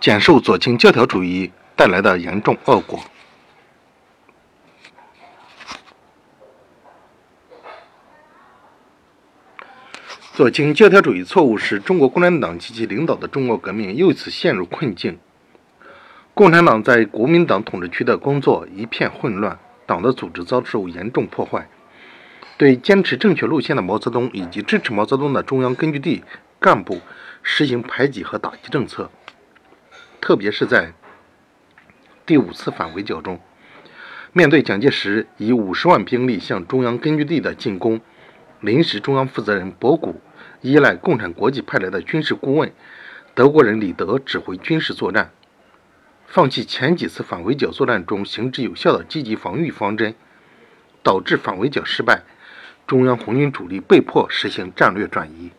[0.00, 3.00] 简述左倾教条主义带来的严重恶果。
[10.34, 15.18] 左倾教条主义错误使中国共产党及其领导的中国革命又一次陷入困境。
[16.32, 21.68] 共产党在国民党统治区的工作一片混乱，党的组织遭受严重破坏，
[22.56, 26.24] 对坚持正确路线的毛泽东以及支持毛泽东的中央根据地
[26.58, 27.02] 干部
[27.42, 29.10] 实行排挤和打击政策，
[30.22, 30.92] 特别是在
[32.24, 33.40] 第五次反围剿中，
[34.32, 38.00] 面对蒋介石以五十万兵力向中央根据地的进攻。
[38.60, 40.20] 临时中央负责人博古
[40.60, 42.72] 依赖共产国际派来的军事顾问
[43.34, 45.32] 德国人李德指挥军事作战，
[46.28, 50.14] 放弃前几次反围剿作战中行之有效的积极防御方针，
[51.02, 52.22] 导致反围剿失败，
[52.86, 55.50] 中央红军主力被迫实行战略转移。